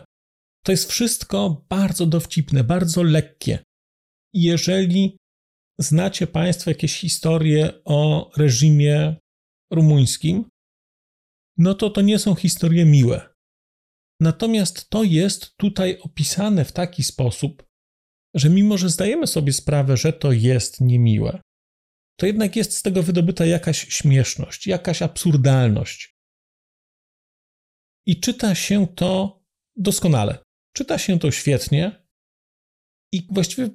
To 0.63 0.71
jest 0.71 0.91
wszystko 0.91 1.65
bardzo 1.69 2.05
dowcipne, 2.05 2.63
bardzo 2.63 3.03
lekkie. 3.03 3.59
Jeżeli 4.33 5.17
znacie 5.79 6.27
Państwo 6.27 6.71
jakieś 6.71 6.99
historie 6.99 7.83
o 7.85 8.31
reżimie 8.37 9.15
rumuńskim, 9.71 10.45
no 11.57 11.73
to 11.73 11.89
to 11.89 12.01
nie 12.01 12.19
są 12.19 12.35
historie 12.35 12.85
miłe. 12.85 13.29
Natomiast 14.19 14.89
to 14.89 15.03
jest 15.03 15.57
tutaj 15.57 15.99
opisane 15.99 16.65
w 16.65 16.71
taki 16.71 17.03
sposób, 17.03 17.63
że 18.35 18.49
mimo, 18.49 18.77
że 18.77 18.89
zdajemy 18.89 19.27
sobie 19.27 19.53
sprawę, 19.53 19.97
że 19.97 20.13
to 20.13 20.31
jest 20.31 20.81
niemiłe, 20.81 21.41
to 22.19 22.25
jednak 22.25 22.55
jest 22.55 22.77
z 22.77 22.81
tego 22.81 23.03
wydobyta 23.03 23.45
jakaś 23.45 23.77
śmieszność, 23.77 24.67
jakaś 24.67 25.01
absurdalność. 25.01 26.15
I 28.05 28.19
czyta 28.19 28.55
się 28.55 28.87
to 28.87 29.41
doskonale. 29.75 30.43
Czyta 30.73 30.97
się 30.97 31.19
to 31.19 31.31
świetnie 31.31 32.07
i 33.13 33.27
właściwie 33.29 33.69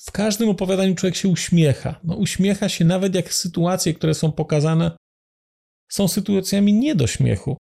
w 0.00 0.12
każdym 0.12 0.48
opowiadaniu 0.48 0.94
człowiek 0.94 1.16
się 1.16 1.28
uśmiecha. 1.28 2.00
No, 2.04 2.16
uśmiecha 2.16 2.68
się 2.68 2.84
nawet 2.84 3.14
jak 3.14 3.34
sytuacje, 3.34 3.94
które 3.94 4.14
są 4.14 4.32
pokazane, 4.32 4.96
są 5.90 6.08
sytuacjami 6.08 6.72
nie 6.72 6.94
do 6.94 7.06
śmiechu, 7.06 7.56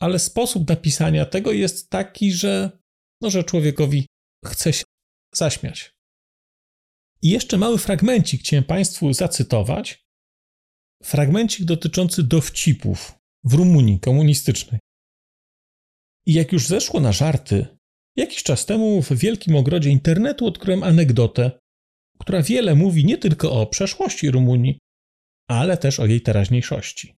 ale 0.00 0.18
sposób 0.18 0.68
napisania 0.68 1.26
tego 1.26 1.52
jest 1.52 1.90
taki, 1.90 2.32
że, 2.32 2.78
no, 3.20 3.30
że 3.30 3.44
człowiekowi 3.44 4.06
chce 4.46 4.72
się 4.72 4.84
zaśmiać. 5.34 5.90
I 7.22 7.30
jeszcze 7.30 7.58
mały 7.58 7.78
fragmencik 7.78 8.40
chciałem 8.40 8.64
Państwu 8.64 9.12
zacytować. 9.12 10.06
Fragmencik 11.02 11.64
dotyczący 11.64 12.22
dowcipów 12.22 13.14
w 13.44 13.54
Rumunii 13.54 14.00
komunistycznej. 14.00 14.80
I 16.26 16.32
jak 16.32 16.52
już 16.52 16.66
zeszło 16.66 17.00
na 17.00 17.12
żarty, 17.12 17.75
jakiś 18.16 18.42
czas 18.42 18.66
temu 18.66 19.02
w 19.02 19.12
wielkim 19.12 19.56
ogrodzie 19.56 19.90
internetu 19.90 20.46
odkryłem 20.46 20.82
anegdotę, 20.82 21.50
która 22.18 22.42
wiele 22.42 22.74
mówi 22.74 23.04
nie 23.04 23.18
tylko 23.18 23.52
o 23.52 23.66
przeszłości 23.66 24.30
Rumunii, 24.30 24.78
ale 25.48 25.76
też 25.76 26.00
o 26.00 26.06
jej 26.06 26.20
teraźniejszości. 26.20 27.16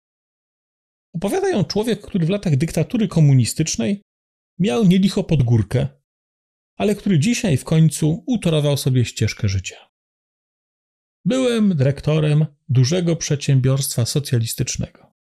Opowiada 1.13 1.49
ją 1.49 1.63
człowiek, 1.63 2.01
który 2.01 2.25
w 2.25 2.29
latach 2.29 2.55
dyktatury 2.55 3.07
komunistycznej 3.07 4.01
miał 4.59 4.85
nielicho 4.85 5.23
pod 5.23 5.43
górkę, 5.43 5.87
ale 6.77 6.95
który 6.95 7.19
dzisiaj 7.19 7.57
w 7.57 7.63
końcu 7.63 8.23
utorował 8.27 8.77
sobie 8.77 9.05
ścieżkę 9.05 9.49
życia. 9.49 9.87
Byłem 11.25 11.75
dyrektorem 11.75 12.45
dużego 12.69 13.15
przedsiębiorstwa 13.15 14.05
socjalistycznego. 14.05 15.13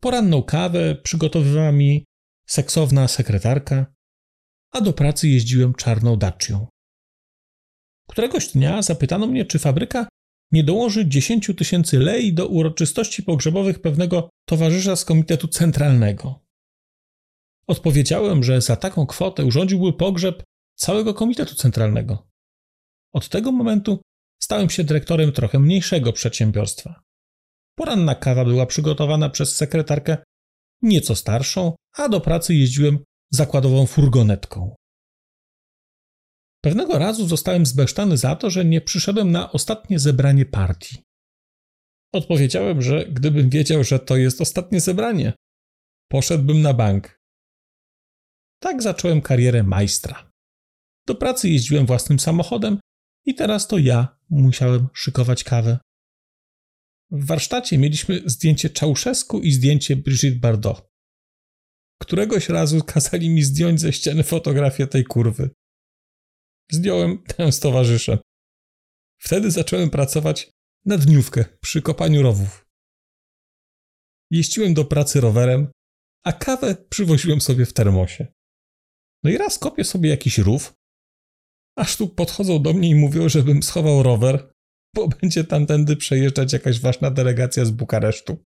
Poranną 0.00 0.42
kawę 0.42 0.96
przygotowywała 1.02 1.72
mi 1.72 2.04
seksowna 2.46 3.08
sekretarka, 3.08 3.94
a 4.72 4.80
do 4.80 4.92
pracy 4.92 5.28
jeździłem 5.28 5.74
czarną 5.74 6.16
dacią. 6.16 6.66
Któregoś 8.08 8.48
dnia 8.48 8.82
zapytano 8.82 9.26
mnie, 9.26 9.44
czy 9.44 9.58
fabryka 9.58 10.08
nie 10.52 10.64
dołoży 10.64 11.08
10 11.08 11.50
tysięcy 11.56 11.98
lei 11.98 12.32
do 12.34 12.46
uroczystości 12.46 13.22
pogrzebowych 13.22 13.78
pewnego 13.78 14.30
towarzysza 14.48 14.96
z 14.96 15.04
Komitetu 15.04 15.48
Centralnego. 15.48 16.40
Odpowiedziałem, 17.66 18.44
że 18.44 18.60
za 18.60 18.76
taką 18.76 19.06
kwotę 19.06 19.44
urządziłby 19.44 19.92
pogrzeb 19.92 20.42
całego 20.74 21.14
Komitetu 21.14 21.54
Centralnego. 21.54 22.28
Od 23.12 23.28
tego 23.28 23.52
momentu 23.52 24.00
stałem 24.42 24.70
się 24.70 24.84
dyrektorem 24.84 25.32
trochę 25.32 25.58
mniejszego 25.58 26.12
przedsiębiorstwa. 26.12 27.02
Poranna 27.74 28.14
kawa 28.14 28.44
była 28.44 28.66
przygotowana 28.66 29.30
przez 29.30 29.56
sekretarkę 29.56 30.16
nieco 30.82 31.16
starszą, 31.16 31.74
a 31.96 32.08
do 32.08 32.20
pracy 32.20 32.54
jeździłem 32.54 32.98
zakładową 33.30 33.86
furgonetką. 33.86 34.74
Pewnego 36.64 36.98
razu 36.98 37.26
zostałem 37.26 37.66
zbesztany 37.66 38.16
za 38.16 38.36
to, 38.36 38.50
że 38.50 38.64
nie 38.64 38.80
przyszedłem 38.80 39.30
na 39.30 39.52
ostatnie 39.52 39.98
zebranie 39.98 40.46
partii. 40.46 41.02
Odpowiedziałem, 42.14 42.82
że 42.82 43.06
gdybym 43.06 43.50
wiedział, 43.50 43.84
że 43.84 43.98
to 43.98 44.16
jest 44.16 44.40
ostatnie 44.40 44.80
zebranie, 44.80 45.32
poszedłbym 46.10 46.62
na 46.62 46.74
bank. 46.74 47.20
Tak 48.62 48.82
zacząłem 48.82 49.20
karierę 49.20 49.62
majstra. 49.62 50.30
Do 51.06 51.14
pracy 51.14 51.48
jeździłem 51.48 51.86
własnym 51.86 52.18
samochodem 52.18 52.80
I 53.26 53.34
teraz 53.34 53.68
to 53.68 53.78
ja 53.78 54.18
musiałem 54.30 54.88
szykować 54.94 55.44
kawę. 55.44 55.78
W 57.10 57.26
warsztacie 57.26 57.78
mieliśmy 57.78 58.22
zdjęcie 58.26 58.70
Czałszewsku 58.70 59.40
i 59.40 59.52
zdjęcie 59.52 59.96
Brigitte 59.96 60.38
Bardot. 60.38 60.89
Któregoś 62.02 62.48
razu 62.48 62.84
kazali 62.84 63.30
mi 63.30 63.42
zdjąć 63.42 63.80
ze 63.80 63.92
ściany 63.92 64.22
fotografię 64.22 64.86
tej 64.86 65.04
kurwy. 65.04 65.50
Zdjąłem 66.72 67.22
tę 67.36 67.52
z 67.52 67.60
towarzyszem. 67.60 68.18
Wtedy 69.22 69.50
zacząłem 69.50 69.90
pracować 69.90 70.50
na 70.84 70.98
dniówkę 70.98 71.44
przy 71.60 71.82
kopaniu 71.82 72.22
rowów. 72.22 72.66
Jeździłem 74.30 74.74
do 74.74 74.84
pracy 74.84 75.20
rowerem, 75.20 75.72
a 76.24 76.32
kawę 76.32 76.76
przywoziłem 76.90 77.40
sobie 77.40 77.66
w 77.66 77.72
termosie. 77.72 78.26
No 79.24 79.30
i 79.30 79.38
raz 79.38 79.58
kopię 79.58 79.84
sobie 79.84 80.10
jakiś 80.10 80.38
rów, 80.38 80.74
aż 81.78 81.96
tu 81.96 82.08
podchodzą 82.08 82.62
do 82.62 82.72
mnie 82.72 82.90
i 82.90 82.94
mówią, 82.94 83.28
żebym 83.28 83.62
schował 83.62 84.02
rower, 84.02 84.52
bo 84.94 85.08
będzie 85.20 85.44
tamtędy 85.44 85.96
przejeżdżać 85.96 86.52
jakaś 86.52 86.80
ważna 86.80 87.10
delegacja 87.10 87.64
z 87.64 87.70
Bukaresztu. 87.70 88.44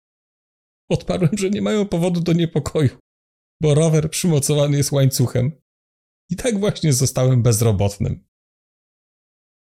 Odparłem, 0.90 1.38
że 1.38 1.50
nie 1.50 1.62
mają 1.62 1.86
powodu 1.86 2.22
do 2.22 2.34
niepokoju, 2.34 2.98
bo 3.62 3.74
rower 3.74 4.10
przymocowany 4.10 4.78
jest 4.78 4.92
łańcuchem. 4.92 5.52
I 6.30 6.36
tak 6.36 6.60
właśnie 6.60 6.94
zostałem 6.94 7.44
bezrobotnym. 7.44 8.28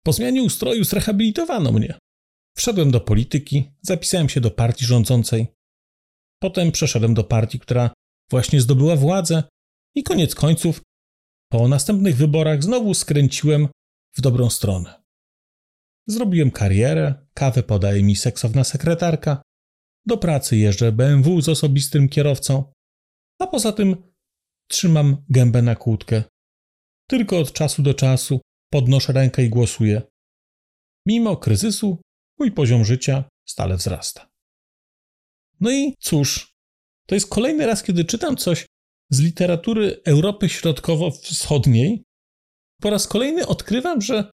Po 0.04 0.12
zmianie 0.12 0.42
ustroju 0.42 0.84
zrehabilitowano 0.84 1.72
mnie. 1.72 1.99
Wszedłem 2.56 2.90
do 2.90 3.00
polityki, 3.00 3.70
zapisałem 3.82 4.28
się 4.28 4.40
do 4.40 4.50
partii 4.50 4.84
rządzącej. 4.84 5.46
Potem 6.42 6.72
przeszedłem 6.72 7.14
do 7.14 7.25
partii, 7.25 7.58
która 7.58 7.90
właśnie 8.30 8.61
zdobyła 8.61 8.96
władzę 8.96 9.42
i 9.94 10.02
koniec 10.02 10.34
końców, 10.34 10.82
po 11.50 11.68
następnych 11.68 12.16
wyborach 12.16 12.62
znowu 12.62 12.94
skręciłem 12.94 13.68
w 14.16 14.20
dobrą 14.20 14.50
stronę. 14.50 15.02
Zrobiłem 16.06 16.50
karierę, 16.50 17.26
kawę 17.34 17.62
podaje 17.62 18.02
mi 18.02 18.16
seksowna 18.16 18.64
sekretarka, 18.64 19.42
do 20.06 20.16
pracy 20.16 20.56
jeżdżę 20.56 20.92
BMW 20.92 21.40
z 21.40 21.49
osobistym 21.49 22.08
kierowcą, 22.08 22.72
a 23.42 23.46
poza 23.46 23.72
tym 23.72 24.12
trzymam 24.68 25.16
gębę 25.28 25.62
na 25.62 25.76
kłódkę. 25.76 26.22
Tylko 27.08 27.38
od 27.38 27.52
czasu 27.52 27.82
do 27.82 27.94
czasu 27.94 28.40
podnoszę 28.72 29.12
rękę 29.12 29.44
i 29.44 29.49
głosuję. 29.49 30.02
Mimo 31.06 31.37
kryzysu 31.37 31.99
mój 32.38 32.52
poziom 32.52 32.84
życia 32.84 33.25
stale 33.49 33.76
wzrasta. 33.76 34.30
No 35.61 35.70
i 35.70 35.94
cóż, 36.00 36.52
to 37.06 37.14
jest 37.14 37.28
kolejny 37.30 37.66
raz, 37.66 37.82
kiedy 37.82 38.04
czytam 38.04 38.37
coś 38.37 38.66
z 39.11 39.20
literatury 39.20 40.00
Europy 40.04 40.49
Środkowo-Wschodniej. 40.49 42.04
Po 42.80 42.90
raz 42.90 43.06
kolejny 43.06 43.46
odkrywam, 43.46 44.00
że 44.00 44.30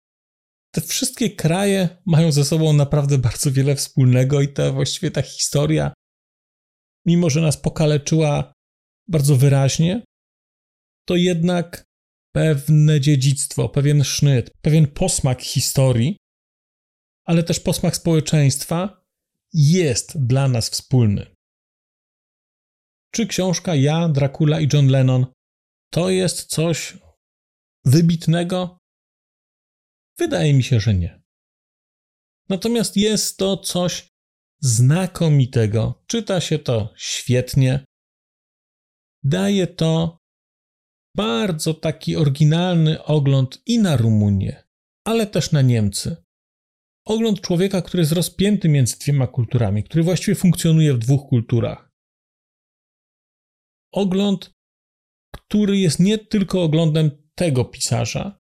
te 0.71 0.81
wszystkie 0.81 1.29
kraje 1.29 1.97
mają 2.05 2.31
ze 2.31 2.45
sobą 2.45 2.73
naprawdę 2.73 3.17
bardzo 3.17 3.51
wiele 3.51 3.75
wspólnego 3.75 4.41
i 4.41 4.47
ta 4.53 4.71
właściwie 4.71 5.11
ta 5.11 5.21
historia, 5.21 5.93
mimo 7.05 7.29
że 7.29 7.41
nas 7.41 7.57
pokaleczyła 7.57 8.54
bardzo 9.07 9.35
wyraźnie, 9.35 10.03
to 11.07 11.15
jednak 11.15 11.85
pewne 12.35 13.01
dziedzictwo, 13.01 13.69
pewien 13.69 14.03
sznyt, 14.03 14.49
pewien 14.61 14.87
posmak 14.87 15.41
historii, 15.41 16.17
ale 17.25 17.43
też 17.43 17.59
posmak 17.59 17.95
społeczeństwa 17.95 19.05
jest 19.53 20.25
dla 20.27 20.47
nas 20.47 20.69
wspólny. 20.69 21.35
Czy 23.11 23.27
książka 23.27 23.75
Ja, 23.75 24.09
Dracula 24.09 24.59
i 24.59 24.67
John 24.73 24.87
Lennon 24.87 25.25
to 25.89 26.09
jest 26.09 26.45
coś 26.45 26.97
wybitnego? 27.85 28.77
Wydaje 30.17 30.53
mi 30.53 30.63
się, 30.63 30.79
że 30.79 30.93
nie. 30.93 31.21
Natomiast 32.49 32.97
jest 32.97 33.37
to 33.37 33.57
coś 33.57 34.07
znakomitego. 34.59 36.03
Czyta 36.07 36.41
się 36.41 36.59
to 36.59 36.93
świetnie. 36.97 37.85
Daje 39.27 39.67
to 39.67 40.17
bardzo 41.15 41.73
taki 41.73 42.15
oryginalny 42.15 43.03
ogląd 43.03 43.61
i 43.65 43.79
na 43.79 43.97
Rumunię, 43.97 44.63
ale 45.07 45.27
też 45.27 45.51
na 45.51 45.61
Niemcy. 45.61 46.15
Ogląd 47.05 47.41
człowieka, 47.41 47.81
który 47.81 48.01
jest 48.01 48.11
rozpięty 48.11 48.69
między 48.69 48.99
dwiema 48.99 49.27
kulturami, 49.27 49.83
który 49.83 50.03
właściwie 50.03 50.35
funkcjonuje 50.35 50.93
w 50.93 50.97
dwóch 50.97 51.29
kulturach. 51.29 51.91
Ogląd, 53.93 54.51
który 55.35 55.77
jest 55.77 55.99
nie 55.99 56.17
tylko 56.17 56.63
oglądem 56.63 57.11
tego 57.35 57.65
pisarza, 57.65 58.39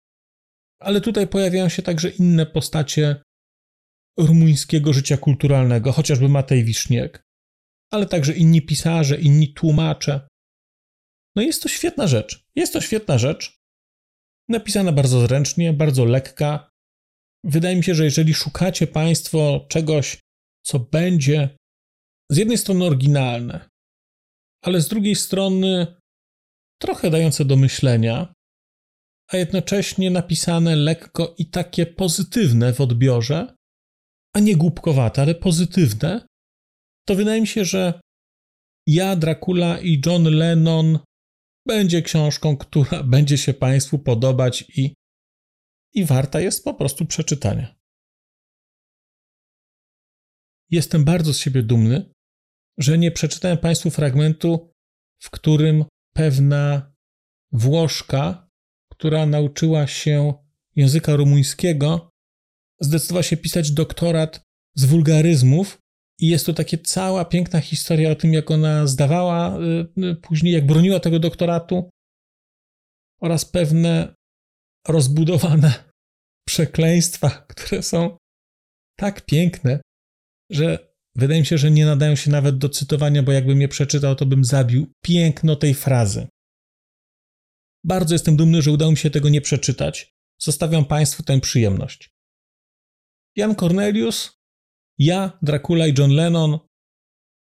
ale 0.81 1.01
tutaj 1.01 1.29
pojawiają 1.29 1.69
się 1.69 1.83
także 1.83 2.11
inne 2.11 2.47
postacie 2.47 3.23
rumuńskiego 4.19 4.93
życia 4.93 5.17
kulturalnego, 5.17 5.93
chociażby 5.93 6.29
Matej 6.29 6.65
Wiszniek, 6.65 7.23
ale 7.93 8.07
także 8.07 8.37
inni 8.37 8.63
pisarze, 8.63 9.21
inni 9.21 9.53
tłumacze. 9.55 10.30
No 11.37 11.43
jest 11.43 11.63
to 11.63 11.69
świetna 11.69 12.07
rzecz. 12.07 12.45
Jest 12.57 12.73
to 12.73 12.81
świetna 12.81 13.19
rzecz. 13.19 13.61
Napisana 14.49 14.93
bardzo 14.93 15.21
zręcznie, 15.21 15.73
bardzo 15.73 16.05
lekka. 16.05 16.71
Wydaje 17.45 17.77
mi 17.77 17.85
się, 17.85 17.95
że 17.95 18.05
jeżeli 18.05 18.35
szukacie 18.35 18.87
Państwo 18.87 19.67
czegoś, 19.69 20.19
co 20.67 20.79
będzie 20.79 21.57
z 22.31 22.37
jednej 22.37 22.59
strony 22.59 22.85
oryginalne, 22.85 23.69
ale 24.65 24.81
z 24.81 24.89
drugiej 24.89 25.17
strony 25.17 26.01
trochę 26.81 27.11
dające 27.11 27.45
do 27.45 27.57
myślenia, 27.57 28.33
a 29.33 29.37
jednocześnie 29.37 30.11
napisane 30.11 30.77
lekko 30.77 31.35
i 31.39 31.47
takie 31.47 31.87
pozytywne 31.87 32.73
w 32.73 32.81
odbiorze, 32.81 33.55
a 34.37 34.41
nie 34.41 34.57
głupkowate, 34.57 35.23
ale 35.23 35.35
pozytywne, 35.35 36.27
to 37.09 37.15
wydaje 37.15 37.41
mi 37.41 37.47
się, 37.47 37.65
że 37.65 38.01
ja, 38.87 39.17
Dracula 39.17 39.81
i 39.81 40.03
John 40.07 40.25
Lennon 40.25 40.99
będzie 41.71 42.03
książką, 42.03 42.57
która 42.57 43.03
będzie 43.03 43.39
się 43.39 43.55
Państwu 43.55 43.99
podobać 43.99 44.65
i, 44.77 44.95
i 45.95 46.05
warta 46.05 46.41
jest 46.41 46.65
po 46.65 46.75
prostu 46.75 47.07
przeczytania. 47.07 47.75
Jestem 50.71 51.05
bardzo 51.05 51.35
z 51.35 51.39
siebie 51.39 51.63
dumny, 51.63 52.13
że 52.79 52.99
nie 52.99 53.11
przeczytałem 53.11 53.59
Państwu 53.59 53.91
fragmentu, 53.91 54.75
w 55.23 55.31
którym 55.31 55.85
pewna 56.15 56.93
Włoszka, 57.53 58.49
która 58.91 59.27
nauczyła 59.27 59.87
się 59.87 60.35
języka 60.77 61.17
rumuńskiego, 61.17 62.11
zdecydowała 62.81 63.23
się 63.23 63.37
pisać 63.37 63.71
doktorat 63.71 64.43
z 64.75 64.85
wulgaryzmów 64.85 65.80
i 66.21 66.29
jest 66.29 66.47
to 66.47 66.55
takie 66.55 66.79
cała 66.79 67.25
piękna 67.25 67.61
historia 67.61 68.11
o 68.11 68.15
tym, 68.15 68.33
jak 68.33 68.51
ona 68.51 68.87
zdawała 68.87 69.59
y, 69.59 69.61
y, 70.05 70.15
później, 70.15 70.53
jak 70.53 70.67
broniła 70.67 71.01
tego 71.01 71.19
doktoratu 71.19 71.91
oraz 73.21 73.45
pewne 73.45 74.15
rozbudowane 74.89 75.75
przekleństwa, 76.49 77.31
które 77.31 77.83
są 77.83 78.17
tak 78.99 79.27
piękne, 79.27 79.81
że 80.51 80.93
wydaje 81.17 81.41
mi 81.41 81.47
się, 81.47 81.59
że 81.59 81.71
nie 81.71 81.87
nadają 81.87 82.17
się 82.17 82.31
nawet 82.31 82.59
do 82.59 82.69
cytowania, 82.69 83.23
bo 83.23 83.33
jakbym 83.33 83.61
je 83.61 83.69
przeczytał, 83.69 84.15
to 84.15 84.27
bym 84.27 84.45
zabił 84.45 84.93
piękno 85.05 85.57
tej 85.57 85.75
frazy. 85.75 86.29
Bardzo 87.85 88.15
jestem 88.15 88.37
dumny, 88.37 88.63
że 88.63 88.73
udało 88.73 88.91
mi 88.91 88.97
się 88.97 89.11
tego 89.11 89.29
nie 89.29 89.41
przeczytać. 89.41 90.13
Zostawiam 90.39 90.85
Państwu 90.85 91.23
tę 91.23 91.41
przyjemność. 91.41 92.11
Jan 93.37 93.55
Cornelius 93.55 94.40
ja, 95.01 95.39
Dracula 95.43 95.87
i 95.87 95.95
John 95.99 96.11
Lennon, 96.11 96.59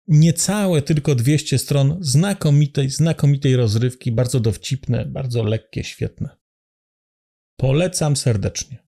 niecałe 0.09 0.83
tylko 0.83 1.15
200 1.15 1.59
stron 1.59 1.99
znakomitej, 2.01 2.91
znakomitej 2.91 3.57
rozrywki, 3.57 4.13
bardzo 4.13 4.41
dowcipne, 4.41 5.05
bardzo 5.07 5.43
lekkie, 5.43 5.85
świetne. 5.85 6.37
Polecam 7.61 8.17
serdecznie. 8.17 8.87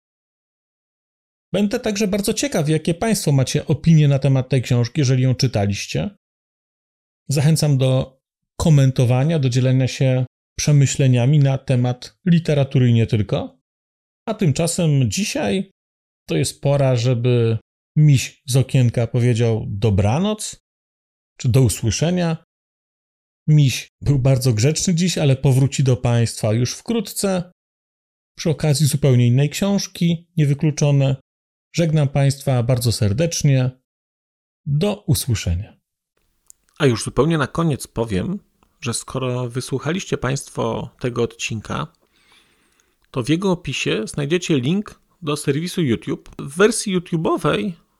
Będę 1.53 1.81
także 1.81 2.09
bardzo 2.09 2.35
ciekaw, 2.35 2.69
jakie 2.69 2.95
Państwo 2.95 3.33
macie 3.33 3.67
opinie 3.67 4.09
na 4.09 4.19
temat 4.19 4.49
tej 4.49 4.63
książki, 4.63 5.01
jeżeli 5.01 5.23
ją 5.23 5.35
czytaliście. 5.35 6.11
Zachęcam 7.29 7.79
do 7.79 8.21
komentowania, 8.61 9.39
do 9.39 9.49
dzielenia 9.49 9.89
się 9.89 10.27
przemyśleniami 10.59 11.39
na 11.39 11.59
temat 11.59 12.19
literatury 12.27 12.89
i 12.89 12.93
nie 12.93 13.07
tylko. 13.07 13.61
A 14.29 14.35
tymczasem 14.35 15.11
dzisiaj 15.11 15.71
to 16.29 16.37
jest 16.37 16.61
pora, 16.61 16.97
żeby 16.97 17.59
miś 17.99 18.43
z 18.47 18.57
okienka 18.57 19.07
powiedział 19.07 19.67
dobranoc, 19.69 20.57
czy 21.37 21.49
do 21.49 21.63
usłyszenia. 21.63 22.45
Miś 23.47 23.89
był 24.01 24.19
bardzo 24.19 24.53
grzeczny 24.53 24.95
dziś, 24.95 25.19
ale 25.19 25.37
powróci 25.37 25.85
do 25.85 25.97
Państwa 25.97 26.53
już 26.53 26.75
wkrótce. 26.75 27.53
Przy 28.37 28.51
okazji 28.51 28.87
zupełnie 28.87 29.27
innej 29.27 29.51
książki, 29.51 30.29
niewykluczone. 30.37 31.17
Żegnam 31.73 32.09
Państwa 32.09 32.63
bardzo 32.63 32.93
serdecznie. 32.93 33.71
Do 34.67 35.05
usłyszenia. 35.07 35.77
A 36.79 36.87
już 36.87 37.05
zupełnie 37.05 37.39
na 37.39 37.47
koniec 37.47 37.87
powiem, 37.87 38.39
że 38.81 38.95
skoro 38.95 39.49
wysłuchaliście 39.49 40.19
Państwo 40.19 40.91
tego 41.01 41.23
odcinka, 41.23 41.87
to 43.11 43.23
w 43.23 43.29
jego 43.29 43.53
opisie 43.53 44.03
znajdziecie 44.07 44.61
link 44.61 45.01
do 45.23 45.37
serwisu 45.37 45.83
YouTube. 45.83 46.31
W 46.39 46.57
wersji 46.57 46.99
YouTube'owej 46.99 47.73